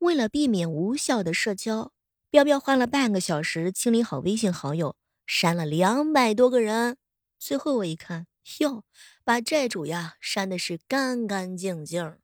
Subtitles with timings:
[0.00, 1.92] 为了避免无效的社交，
[2.30, 4.96] 彪彪花了半个小时清理好微信好友，
[5.26, 6.96] 删了两百多个人。
[7.38, 8.26] 最后我一看，
[8.60, 8.82] 哟，
[9.24, 12.16] 把债主呀删的是干干净净。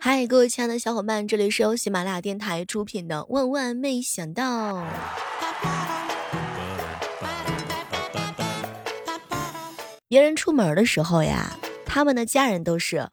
[0.00, 4.74] 嗨，各位亲爱的小伙伴，这里是由喜马拉雅电台出品的《万万没想到》。
[10.12, 13.08] 别人出门的时候呀，他们的家人都是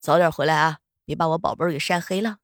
[0.00, 2.36] 早点回来啊，别把我宝贝儿给晒黑了。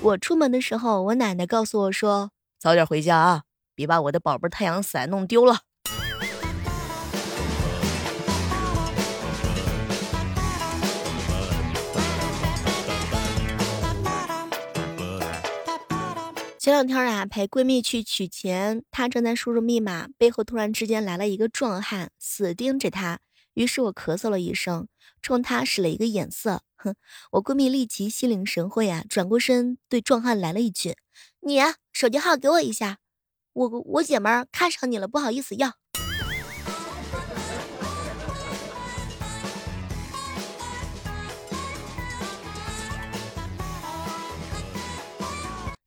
[0.00, 2.30] 我出门的时候，我奶奶告诉我说
[2.60, 3.42] ：“早点回家啊，
[3.74, 5.62] 别把我的宝贝太阳伞弄丢了。”
[16.70, 23.18] 前两天啊，陪闺蜜去取钱，她正在输入密码，背后突然之间来了一个壮汉，死盯着她。
[23.54, 24.86] 于是我咳嗽了一声，
[25.20, 26.62] 冲她使了一个眼色。
[26.76, 26.94] 哼，
[27.32, 30.94] 我闺蜜立即心领神会啊，转过身对壮汉来了一句
[31.42, 31.58] ：“你
[31.92, 32.98] 手机号给我一下，
[33.52, 35.72] 我我姐们看上你了，不好意思要。”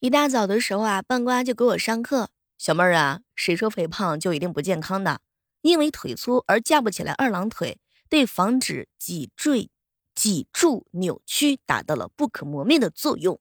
[0.04, 2.28] 一大早的时候啊，半瓜就给我上课。
[2.58, 5.22] 小妹儿啊，谁说肥胖就一定不健康的？
[5.62, 9.70] 因为腿粗而架不起来二郎腿，对防止脊椎。
[10.14, 13.40] 脊柱扭曲达到了不可磨灭的作用。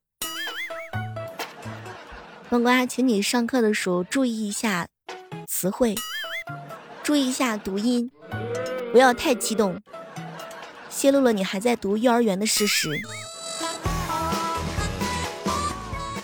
[2.48, 4.86] 半瓜，请你上课的时候注意一下
[5.48, 5.96] 词汇，
[7.02, 8.08] 注意一下读音，
[8.92, 9.82] 不要太激动，
[10.88, 12.88] 泄露了你还在读幼儿园的事实。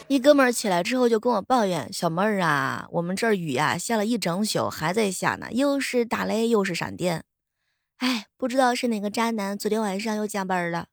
[0.09, 7.25] 一哥们儿起来之后就跟我抱怨：“小妹儿啊，我们这儿雨呀下了一整宿，还在下呢，又是打雷又是闪电。”
[7.99, 10.87] 哎，不知道是哪个渣男，昨天晚上又加班了。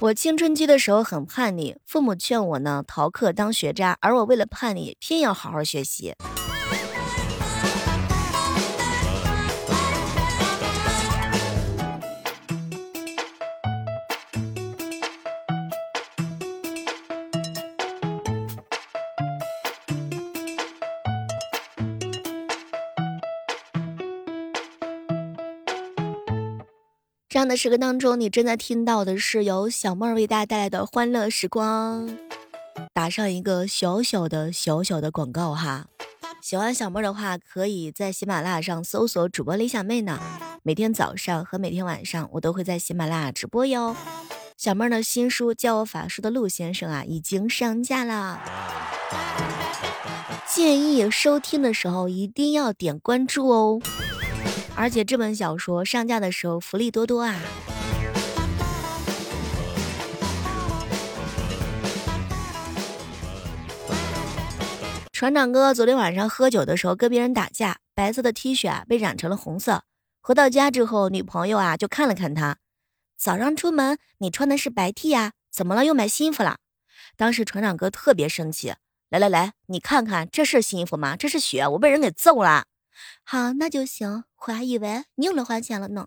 [0.00, 6.14] 我青春期的时候很叛逆，父母劝我呢逃课当学渣，而我为了叛逆，偏要好好学习。
[27.32, 32.18] 这样的时刻当中，你正在听到的是由小妹儿为大家带来的欢乐时光。
[32.92, 35.86] 打上一个小小的小小的广告哈，
[36.42, 40.20] 喜欢小妹儿的话，可以在喜马拉雅上搜索主播李小妹呢。
[40.62, 43.96] 每天早上和每天晚上，我都会在喜马拉雅直播哟。
[44.58, 48.42] 小妹儿的新书《教我法术的陆先生》啊，已经上架了。
[50.54, 53.80] 建议收听的时候一定要点关注哦。
[54.82, 57.40] 而且这本小说上架的时候福利多多啊！
[65.12, 69.84] 船长哥昨天晚上喝酒的时候跟别人打架，白色的 T 恤啊被染成了红色。
[70.20, 72.56] 回到家之后，女朋友啊就看了看他，
[73.16, 75.84] 早上出门你穿的是白 T 呀，怎么了？
[75.84, 76.56] 又买新衣服了？
[77.16, 78.74] 当时船长哥特别生气，
[79.10, 81.16] 来来来，你看看这是新衣服吗？
[81.16, 82.64] 这是血，我被人给揍了。
[83.24, 84.24] 好，那就行。
[84.46, 86.06] 我还以为你又来花钱了呢。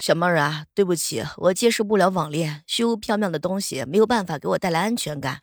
[0.00, 5.38] 小妹儿啊，对不起，我接受不了网恋，虚无缥缈的东西没有办法给我带来安全感。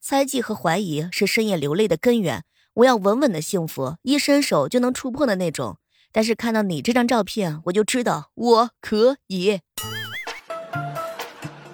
[0.00, 2.44] 猜忌和怀疑是深夜流泪的根源。
[2.74, 5.78] 我要稳稳的幸福，一伸手就能触碰的那种。
[6.16, 9.60] 但是看到你这张照片，我就知道我可以。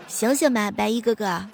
[0.09, 1.47] 醒醒吧，白衣哥哥。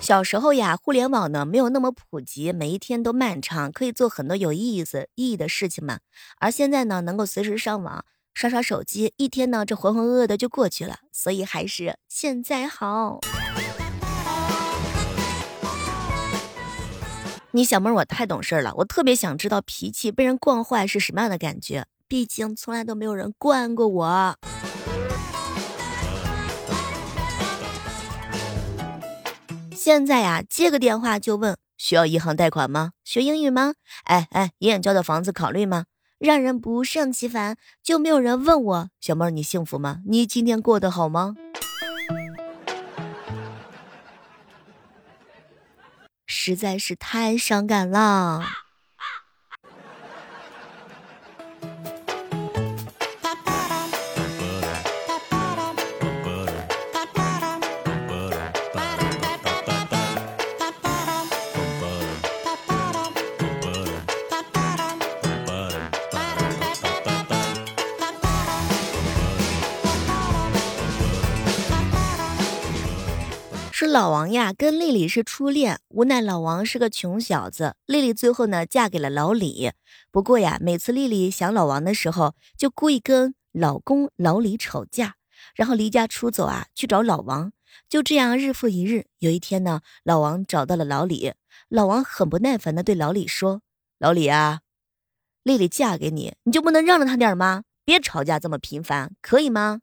[0.00, 6.00] 小时候呀，互联网呢没有那么普及，每一天都漫长，可以做很多有意思、意义的事情嘛。
[6.40, 8.04] 而现在呢，能够随时上网，
[8.34, 10.96] 刷刷手机，一天呢这浑浑噩噩的就过去了。
[11.12, 13.20] 所以还是现在好。
[17.52, 21.84] 你小妹儿，我太懂事了，我特别想知道脾气被人惯坏是什么样的感觉。
[22.06, 24.36] 毕竟从来都没有人惯过我。
[29.74, 32.92] 现在呀，接个电话就问需要银行贷款吗？
[33.02, 33.74] 学英语吗？
[34.04, 35.86] 哎哎，爷爷交的房子考虑吗？
[36.20, 37.56] 让人不胜其烦。
[37.82, 40.02] 就没有人问我小妹儿，你幸福吗？
[40.06, 41.34] 你今天过得好吗？
[46.42, 48.69] 实在是太伤感了。
[73.90, 79.72] 老王呀，跟丽丽是初恋，无奈老王是个穷小子，丽丽最后呢嫁给了老李。
[80.12, 85.16] 不过呀，每次丽丽想老王的时候，就故意跟老公老李吵架，
[85.56, 87.52] 然后离家出走啊，去找老王。
[87.88, 89.06] 就这样日复一日。
[89.18, 91.32] 有一天呢，老王找到了老李，
[91.68, 93.62] 老王很不耐烦的对老李说
[93.98, 94.60] ：“老李啊，
[95.42, 97.64] 丽丽嫁给你，你就不能让着她点吗？
[97.84, 99.80] 别吵架这么频繁，可以吗？”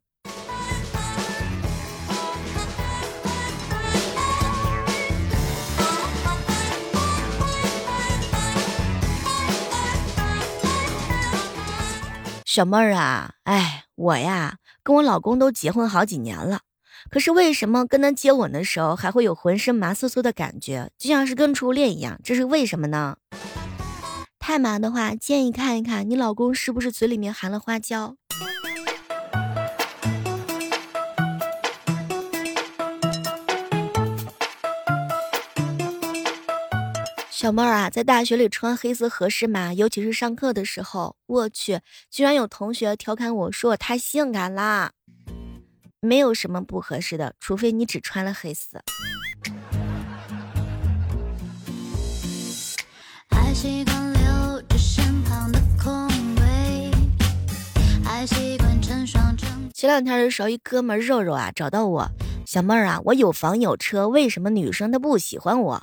[12.57, 16.61] 小妹儿啊，哎，我呀，跟我老公都结婚好几年了，
[17.11, 22.19] 可是为什么跟他接吻的时候还会有浑身麻酥酥的感觉，就像是跟初恋一样？
[22.23, 23.17] 这是为什么呢？
[24.39, 28.15] 太麻的话，建议看一看你老公是不是嘴里面含了花椒。
[37.47, 39.73] 小妹儿啊，在大学里穿黑丝合适吗？
[39.73, 41.79] 尤其是上课的时候，我去，
[42.11, 44.91] 居然有同学调侃我说我太性感啦。
[46.01, 48.77] 没有什么不合适的，除非你只穿了黑丝。
[59.73, 62.09] 前两天的时候，一哥们肉肉啊找到我，
[62.45, 65.81] 小妹儿啊，我有房有车，为什么女生她不喜欢我？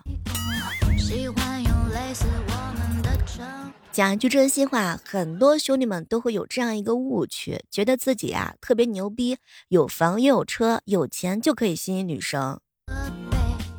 [3.95, 9.37] 讲一句真心话，很多兄弟们都会有这样一个误区，觉得自己啊特别牛逼，
[9.69, 12.59] 有房又有车，有钱就可以吸引女生。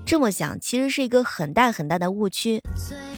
[0.05, 2.61] 这么想其实是一个很大很大的误区，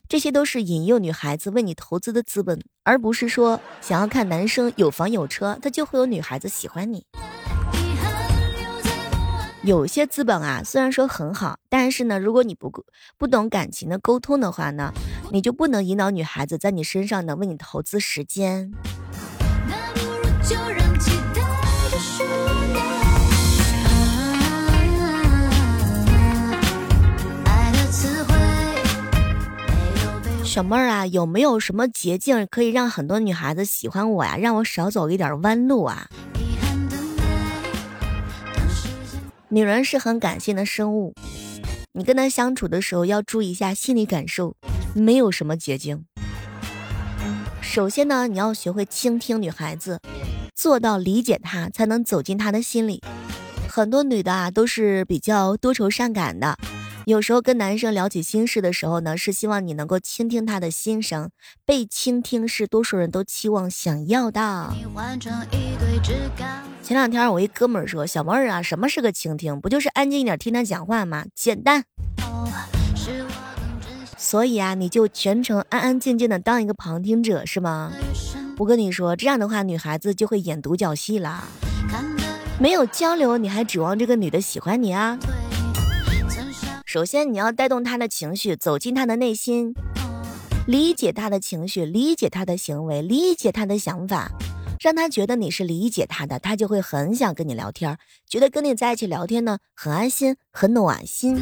[0.10, 7.06] 这些都是引诱女孩子为你投资的资本，而不是说想要看男生有房有车，他就会有女孩子喜欢你。
[9.64, 12.72] 有些资本啊，虽然说很好，但是呢，如果你不
[13.18, 14.94] 不懂感情的沟通的话呢，
[15.32, 18.72] 你就不能引导女孩子在你身上呢为你投资时间。
[30.44, 34.38] 小妹儿啊，有没有什么捷径可以让很多女孩子喜欢我呀？
[34.38, 36.08] 让我少走一点弯路啊？
[39.50, 41.14] 女人是很感性的生物，
[41.98, 44.56] 你跟他相处的时候要注意一下心理感受，
[44.94, 46.06] 没有什么捷径。
[47.60, 50.00] 首先呢，你要学会倾听女孩子，
[50.54, 53.02] 做到理解她，才能走进她的心里。
[53.68, 56.56] 很多女的啊，都是比较多愁善感的。
[57.08, 61.30] 有时候跟男生聊起心事的时候呢，是希望你能够倾听他的心声。
[61.64, 64.76] 被倾听是多数人都期望想要的。
[66.84, 69.62] 前两天我一哥们儿说：“小妹儿啊，什么是个倾听？
[69.62, 71.24] 不就是安静一点听他讲话吗？
[71.34, 71.86] 简单。”
[74.18, 77.94] 所以啊，你就全程安安静静的当一个旁听者是吗？
[78.58, 81.46] 我跟你说，这样的话女孩子就会演独角戏了。
[82.60, 85.18] 没有交流，你还指望这个女的喜欢你啊？
[86.98, 89.76] 首先，你要带动他的情绪，走进他的内心，
[90.66, 94.32] 理解他的情绪，理解他的行为，理解他的想法，
[94.80, 97.96] 让他觉得你是理解他的，他就会很想跟你聊天，
[98.28, 101.40] 觉得跟你在一起聊天呢很安心，很暖心。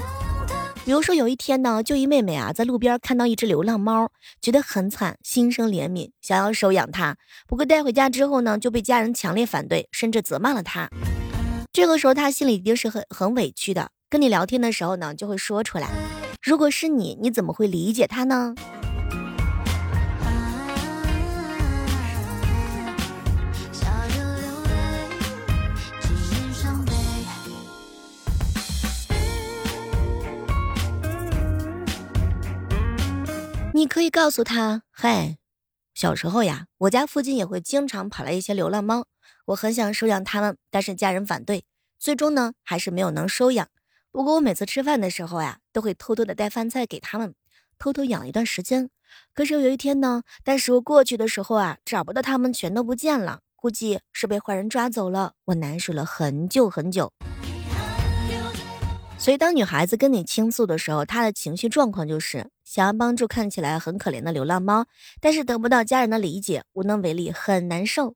[0.84, 7.16] 比如说有一天呢，就一妹妹啊在路边看到一只流浪猫，觉得很惨，心生怜悯，想要收养它。
[7.48, 10.90] 不过带回家之后呢，就被家人强烈反对，甚至责骂了他。
[11.72, 13.92] 这个时候他心里一定是很很委屈的。
[14.16, 15.92] 跟你聊天的时候呢，就会说出来。
[16.42, 18.56] 如果是你，你怎么会理解他呢？
[33.74, 35.36] 你可以告诉他：“嗨，
[35.94, 39.08] 小时候呀，我家附近也会经常跑来一些流浪猫，
[39.48, 41.66] 我很想收养它们，但是家人反对，
[42.00, 43.68] 最终呢，还是没有能收养。”
[44.16, 47.36] 不过我每次吃饭的时候呀，都会偷偷的带饭菜给他们，
[47.78, 48.90] 偷偷养一段时间。
[49.34, 55.34] 可是有一天呢，带食物过去的时候啊，找不到他们，全都不见了，估计是被坏人抓走了。
[55.44, 57.12] 我难受了很久很久。
[59.18, 64.86] 所以当女孩子跟你倾诉的时候，她的情绪状况就是想要帮助看起来很可怜的流浪猫，
[65.20, 68.16] 但是得不到家人的理解，无能为力，很难受。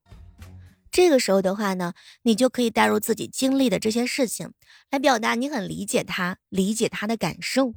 [0.92, 1.92] 这个时候的话呢，
[2.22, 4.50] 你就可以带入自己经历的这些事情，
[4.90, 7.72] 来表达你很理解他，理解他的感受，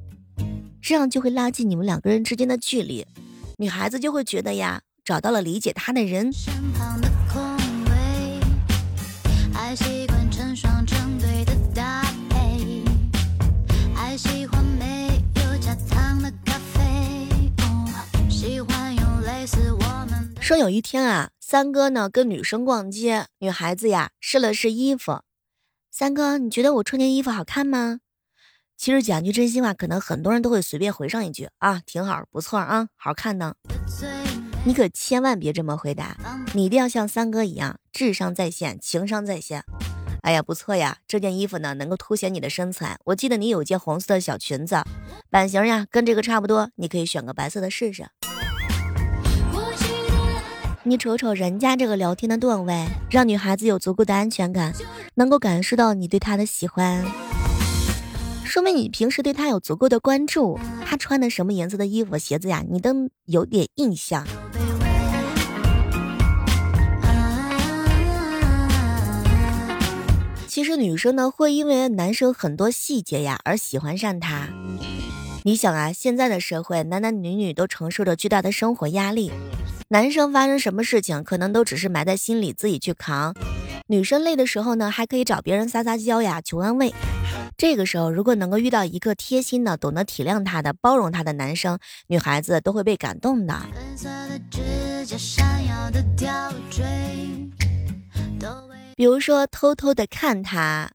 [0.81, 3.05] 这样就会拉近你们两个人之间的距离，
[3.59, 6.31] 女孩子就会觉得呀，找到了理解她的人。
[20.41, 21.29] 说有一天啊。
[21.53, 25.21] 三哥呢，跟女生逛街，女孩子呀试了试衣服。
[25.91, 27.99] 三哥，你觉得我穿件衣服好看吗？
[28.75, 33.53] 其实讲句真心话，可能很多人都会随便回上一句啊，挺好，不错啊，好看呢。
[34.65, 36.17] 你可千万别这么回答，
[36.55, 39.63] 你一定要像三哥一样，智商在线，情商在线。
[40.23, 42.97] 哎呀，不错呀，这件衣服呢能够凸显你的身材。
[43.05, 44.77] 我记得你有件红色的小裙子，
[45.29, 48.07] 版型呀跟这个差不多，你可以选个白色的试试。
[50.85, 54.73] 你瞅瞅人家这个聊天的段位，让女孩子有足够的安全感，
[55.15, 57.05] 能够感受到你对她的喜欢，
[58.43, 60.59] 说明你平时对她有足够的关注。
[60.85, 64.27] 她穿的什么颜色的衣服、鞋子呀，你都有点印象。
[70.47, 74.49] 其实女生呢，会因为男生很多细节呀而喜欢上他。
[75.45, 79.31] 你想啊，现在的社会，男男女女都承受着巨大的生活压力。
[79.93, 83.31] 男生发生什么事情，可能都只是埋在心里，自己去扛。
[83.85, 86.91] 女生累的时候呢，还可以找别人撒撒娇呀，求安慰。
[87.55, 93.55] 这个时候，如果能够遇到一个贴心的、懂得体谅她的、包容她的男生，女孩子都会被感动的。
[98.95, 100.93] 比如说，偷偷的看他，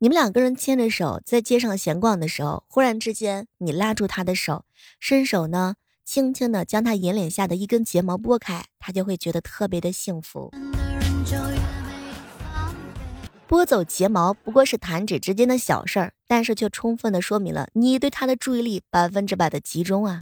[0.00, 4.66] 你们两个人牵着手在街上闲逛的时候，忽然之间你拉住他的手，
[4.98, 5.76] 伸手呢。
[6.12, 10.50] 轻轻的将他眼脸下的一根睫毛拨开，他就会觉得特别的幸福。
[13.46, 20.20] 拨走睫毛不过是弹指之间的小事儿，但是却充分的说明了你对他的注意力百分之百的集中啊！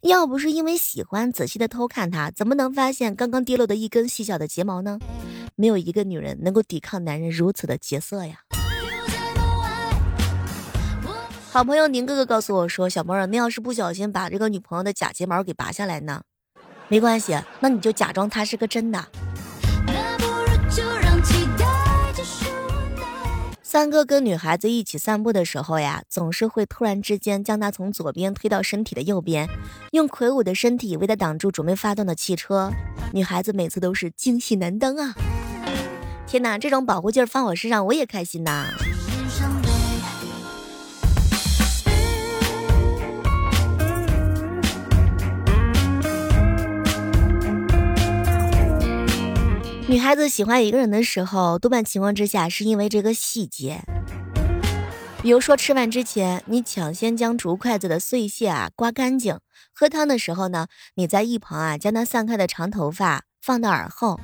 [0.00, 4.98] 要不是因为喜欢仔细的偷看他，怎么能发现刚刚跌落的一根细小的睫毛呢？
[5.56, 8.38] 没有一个女人能够抵抗男人如此的劫色呀！
[11.50, 16.20] 好朋友宁哥哥告诉我说：“小猫儿，那要是不小心把这个女朋友的假睫毛给拔下来呢，
[16.88, 19.02] 没关系，那你就假装它是个真的。”
[23.62, 29.48] 三哥跟女孩子一起散步的时候呀，总是会突然之间将她从左边推到身体的右边，
[29.92, 32.70] 用魁梧的身体为她挡住准备发动的汽车。
[33.12, 35.14] 女孩子每次都是惊喜难当啊！
[36.26, 38.66] 天哪，这种保护劲儿放我身上，我也开心呐！
[49.88, 53.80] 女孩子喜欢一个人的时候，多半情况之下是因为这个细节。
[55.22, 59.36] 比如说吃饭之前，你抢先将竹筷子的碎屑啊刮干净；
[59.72, 60.66] 喝汤的时候呢，
[60.96, 64.20] 你在一旁啊将他散开的长头发放到耳后；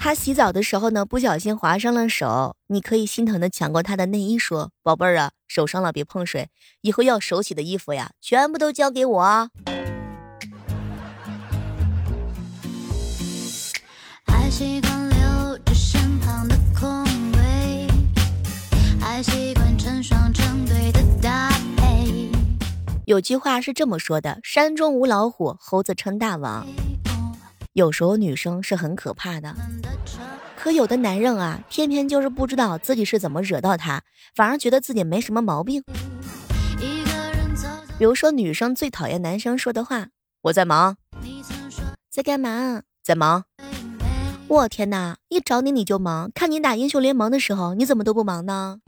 [0.00, 6.48] 他洗澡的时候呢，不小心划伤了手，你可以心疼的抢过他的内衣说：“宝贝儿啊，手伤了别碰水，
[6.82, 9.50] 以后要手洗的衣服呀，全部都交给我。”
[23.04, 26.66] 有句话是这么说的：山中无老虎，猴子称大王。
[27.74, 29.54] 有时候女生是很可怕的，
[30.56, 34.02] 可有的男人啊，偏偏就是不知道自己是怎么惹到他，
[34.34, 35.84] 反而觉得自己没什么毛病。
[37.98, 40.08] 比如说，女生最讨厌男生说的话
[40.42, 40.96] ：“我在忙。”
[42.10, 42.82] 在干嘛？
[43.04, 43.44] 在忙。
[44.52, 45.16] 我天哪！
[45.30, 48.80] 一找你你就忙，看你打英雄联盟的时候，你怎么都不忙呢？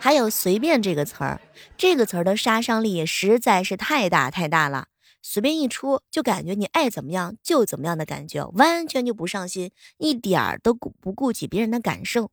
[0.00, 1.40] 还有“随便”这个词儿，
[1.76, 4.86] 这个词儿的杀伤力实在是太大太大了。
[5.22, 12.32] 随便一出，就感觉你爱怎么样就怎么样的感觉，完全就不上心，一点儿都顾不顾及别人的感受。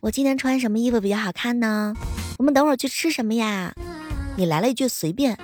[0.00, 1.94] 我今天穿什么衣服比较好看呢？
[2.38, 3.72] 我们等会儿去吃什么呀？
[4.36, 5.38] 你来了一句“随便”，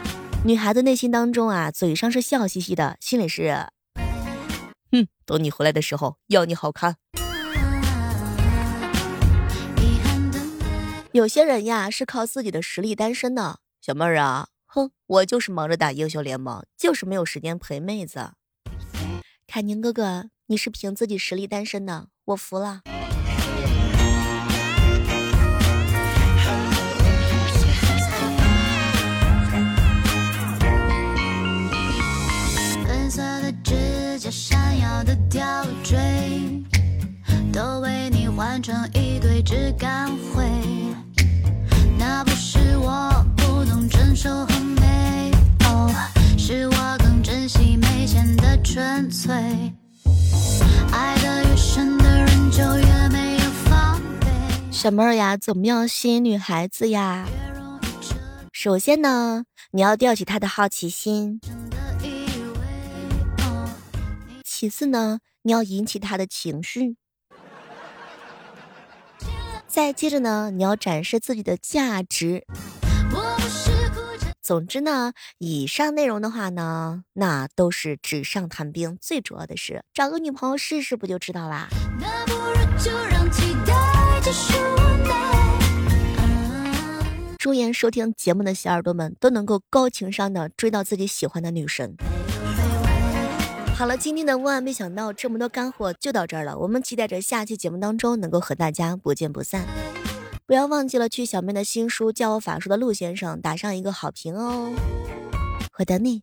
[0.45, 3.69] 女孩子内心当中啊，嘴上是笑嘻嘻的，心里是。
[4.91, 6.97] 哼，等你回来的时候，要你好看。
[11.13, 18.33] 有些人呀是靠自己的实力单身的，小妹儿啊，哼，我就是忙着打英雄联盟，就是没有时间陪妹子。
[19.47, 22.83] 凯宁哥哥，你是凭自己实力单身的，我服了。
[32.87, 34.58] 粉色的指甲上
[35.05, 35.45] 的，吊
[35.83, 35.97] 坠，
[37.53, 40.45] 都为你换成一堆质感灰。
[41.99, 45.31] 那不是我不懂珍守和美，
[45.65, 45.91] 哦，
[46.37, 49.35] 是我更珍惜没钱的纯粹。
[50.91, 54.27] 爱的越深的人就越没有防备。
[54.71, 57.27] 小妹儿呀，怎么样吸引女孩子呀？
[58.53, 61.39] 首先呢，你要吊起她的好奇心；
[64.61, 66.97] 其次呢，你要引起他的情绪；
[69.69, 72.45] 再接着呢，你要展示自己的价值。
[74.43, 81.69] 总之呢，以上内容的话呢，那都是纸上谈兵，最主要的是找个女朋友试试，不就知道啦？
[87.39, 91.95] 祝愿收听节目的小耳朵们都能够高情商的追到自己喜欢的女神。
[93.79, 99.65] 好了，今天的万万没想到这么多干货就到这儿了，我们期待着下期节目当中能够和大家不见不散。
[100.47, 104.73] 不要忘记了去小妹的新书《教我法术的陆先生》打上一个好评哦，
[105.79, 106.23] 我等你。